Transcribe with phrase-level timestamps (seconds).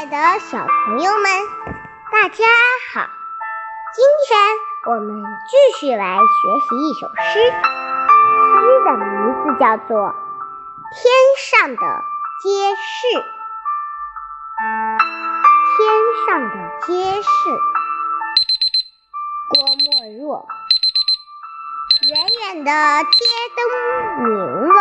[0.00, 1.24] 爱的小朋友们，
[2.10, 2.46] 大家
[2.94, 3.06] 好！
[3.94, 4.40] 今天
[4.86, 9.04] 我们继续来学习一首诗，诗的名
[9.44, 9.98] 字叫做
[10.94, 11.82] 《天上的
[12.40, 13.18] 街市》。
[15.76, 15.78] 天
[16.24, 16.54] 上的
[16.86, 17.28] 街市，
[19.50, 19.84] 郭沫
[20.18, 20.48] 若。
[22.08, 22.10] 远
[22.54, 22.70] 远的
[23.04, 23.18] 街
[23.54, 23.58] 灯
[24.24, 24.32] 明
[24.72, 24.80] 了。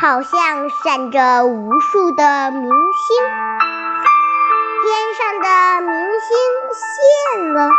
[0.00, 2.70] 好像闪着无数的明星，
[5.40, 5.46] 的
[5.80, 6.28] 明星
[6.74, 7.70] 现了，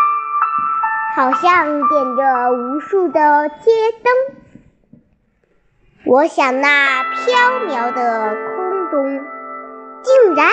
[1.15, 3.71] 好像点着无数的街
[4.03, 4.11] 灯。
[6.05, 9.21] 我想那飘渺的空中，
[10.01, 10.49] 竟然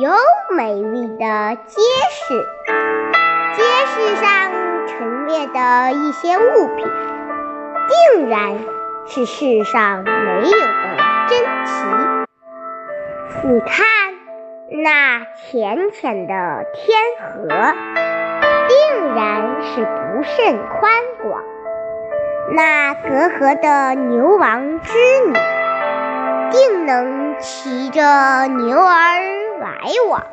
[0.00, 0.10] 有
[0.56, 2.48] 美丽的街市，
[3.56, 4.50] 街市上
[4.88, 6.88] 陈列的一些物品，
[7.88, 8.58] 竟然
[9.06, 10.96] 是世上没有的。
[11.28, 11.72] 珍奇，
[13.46, 13.86] 你看
[14.72, 17.48] 那浅浅的天河，
[18.68, 21.42] 定然是不甚宽广；
[22.54, 24.92] 那隔河的牛王织
[25.26, 25.34] 女，
[26.52, 29.20] 定能骑着牛儿
[29.58, 30.24] 来往。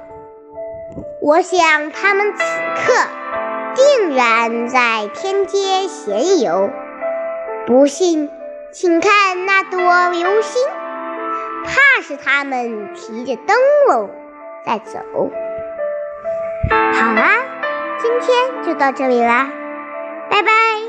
[1.19, 2.43] 我想他们此
[2.75, 2.93] 刻
[3.73, 6.69] 定然在天街闲游。
[7.65, 8.29] 不信，
[8.71, 10.61] 请看那朵流星。
[11.65, 13.57] 怕是他们提着灯
[13.89, 14.09] 笼
[14.67, 14.99] 带走。
[16.69, 17.31] 好啦，
[17.99, 19.49] 今天就到这里啦，
[20.29, 20.86] 拜拜。